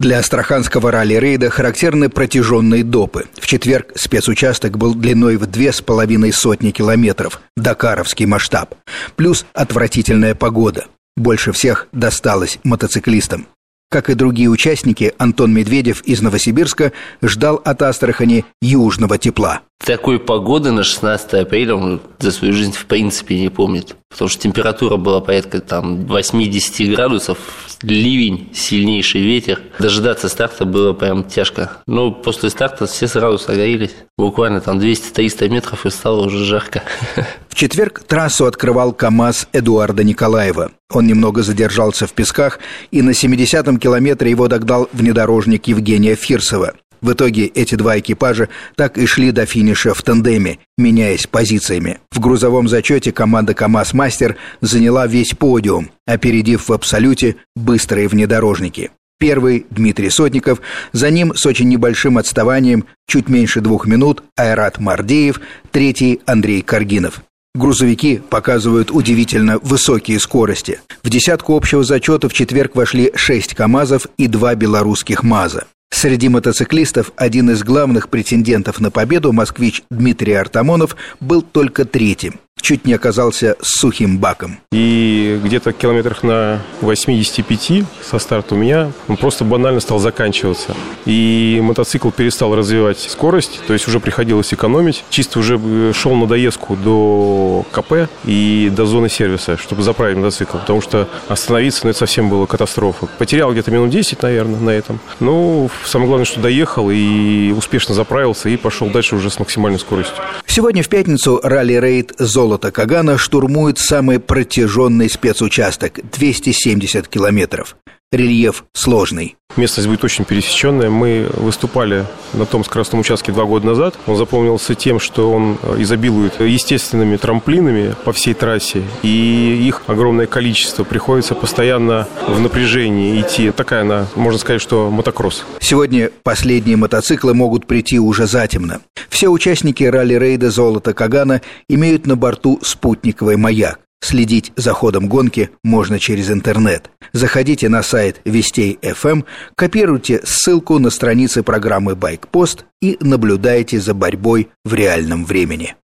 [0.00, 3.26] Для астраханского ралли-рейда характерны протяженные допы.
[3.38, 8.74] В четверг спецучасток был длиной в две с половиной сотни километров, дакаровский масштаб,
[9.16, 10.86] плюс отвратительная погода.
[11.18, 13.46] Больше всех досталось мотоциклистам.
[13.92, 19.62] Как и другие участники, Антон Медведев из Новосибирска ждал от Астрахани южного тепла.
[19.84, 23.96] Такой погоды на 16 апреля он за свою жизнь в принципе не помнит.
[24.08, 27.38] Потому что температура была порядка там 80 градусов,
[27.82, 29.60] ливень, сильнейший ветер.
[29.80, 31.72] Дожидаться старта было прям тяжко.
[31.88, 33.96] Но после старта все сразу согрелись.
[34.16, 36.84] Буквально там 200-300 метров и стало уже жарко.
[37.60, 40.72] Четверг трассу открывал КАМАЗ Эдуарда Николаева.
[40.90, 42.58] Он немного задержался в песках,
[42.90, 46.72] и на 70-м километре его догнал внедорожник Евгения Фирсова.
[47.02, 51.98] В итоге эти два экипажа так и шли до финиша в тандеме, меняясь позициями.
[52.10, 58.90] В грузовом зачете команда КАМАЗ-Мастер заняла весь подиум, опередив в абсолюте быстрые внедорожники.
[59.18, 60.62] Первый– Дмитрий Сотников,
[60.94, 67.20] за ним с очень небольшим отставанием, чуть меньше двух минут, Айрат Мардеев, третий– Андрей Каргинов.
[67.60, 70.80] Грузовики показывают удивительно высокие скорости.
[71.02, 75.66] В десятку общего зачета в четверг вошли шесть КАМАЗов и два белорусских МАЗа.
[75.90, 82.84] Среди мотоциклистов один из главных претендентов на победу, москвич Дмитрий Артамонов, был только третьим чуть
[82.84, 84.58] не оказался сухим баком.
[84.72, 90.74] И где-то километрах на 85 со старта у меня он просто банально стал заканчиваться.
[91.06, 95.04] И мотоцикл перестал развивать скорость, то есть уже приходилось экономить.
[95.10, 100.58] Чисто уже э, шел на доездку до КП и до зоны сервиса, чтобы заправить мотоцикл,
[100.58, 103.06] потому что остановиться, ну, это совсем было катастрофа.
[103.18, 105.00] Потерял где-то минут 10, наверное, на этом.
[105.20, 110.16] Ну, самое главное, что доехал и успешно заправился и пошел дальше уже с максимальной скоростью.
[110.50, 117.76] Сегодня в пятницу ралли-рейд «Золото» Кагана штурмует самый протяженный спецучасток– 270 километров.
[118.12, 119.36] Рельеф сложный.
[119.56, 120.90] Местность будет очень пересеченная.
[120.90, 123.96] Мы выступали на том скоростном участке два года назад.
[124.08, 128.82] Он запомнился тем, что он изобилует естественными трамплинами по всей трассе.
[129.04, 130.82] И их огромное количество.
[130.82, 133.52] Приходится постоянно в напряжении идти.
[133.52, 135.44] Такая она, можно сказать, что мотокросс.
[135.60, 138.80] Сегодня последние мотоциклы могут прийти уже затемно.
[139.08, 143.78] Все участники ралли-рейда «Золото Кагана» имеют на борту спутниковый маяк.
[144.02, 146.90] Следить за ходом гонки можно через интернет.
[147.12, 154.48] Заходите на сайт Вестей FM, копируйте ссылку на страницы программы «Байкпост» и наблюдайте за борьбой
[154.64, 155.76] в реальном времени.